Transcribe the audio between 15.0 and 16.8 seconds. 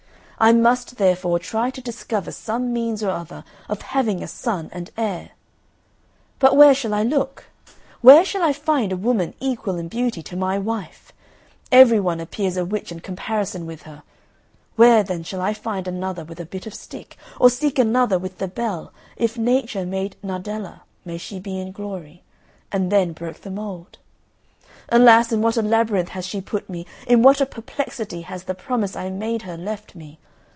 then, shall I find another with a bit of